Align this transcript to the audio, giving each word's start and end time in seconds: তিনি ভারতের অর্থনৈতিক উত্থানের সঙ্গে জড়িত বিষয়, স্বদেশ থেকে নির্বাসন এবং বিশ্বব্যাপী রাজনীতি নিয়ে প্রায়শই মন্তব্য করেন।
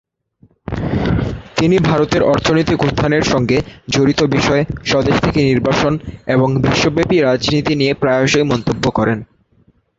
তিনি 1.57 1.77
ভারতের 1.79 2.21
অর্থনৈতিক 2.23 2.79
উত্থানের 2.83 3.23
সঙ্গে 3.23 3.57
জড়িত 3.89 4.19
বিষয়, 4.35 4.61
স্বদেশ 4.85 5.15
থেকে 5.21 5.39
নির্বাসন 5.43 5.93
এবং 6.27 6.49
বিশ্বব্যাপী 6.63 7.17
রাজনীতি 7.19 7.73
নিয়ে 7.75 7.93
প্রায়শই 7.93 8.45
মন্তব্য 8.51 8.83
করেন। 8.89 9.19